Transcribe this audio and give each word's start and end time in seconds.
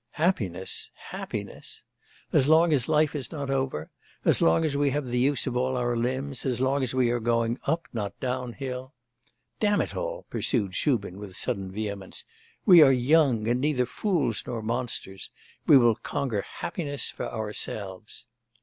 Happiness! 0.13 0.89
happiness! 1.11 1.83
as 2.33 2.49
long 2.49 2.73
as 2.73 2.89
life 2.89 3.13
is 3.13 3.31
not 3.31 3.51
over, 3.51 3.91
as 4.25 4.41
long 4.41 4.65
as 4.65 4.75
we 4.75 4.89
have 4.89 5.05
the 5.05 5.19
use 5.19 5.45
of 5.45 5.55
all 5.55 5.77
our 5.77 5.95
limbs, 5.95 6.43
as 6.43 6.59
long 6.59 6.81
as 6.81 6.95
we 6.95 7.11
are 7.11 7.19
going 7.19 7.59
up, 7.67 7.87
not 7.93 8.19
down, 8.19 8.53
hill! 8.53 8.95
Damn 9.59 9.79
it 9.79 9.95
all!' 9.95 10.25
pursued 10.27 10.73
Shubin 10.73 11.19
with 11.19 11.37
sudden 11.37 11.71
vehemence, 11.71 12.25
'we 12.65 12.81
are 12.81 12.91
young, 12.91 13.47
and 13.47 13.61
neither 13.61 13.85
fools 13.85 14.43
nor 14.47 14.63
monsters; 14.63 15.29
we 15.67 15.77
will 15.77 15.93
conquer 15.93 16.41
happiness 16.41 17.11
for 17.11 17.31
ourselves! 17.31 18.25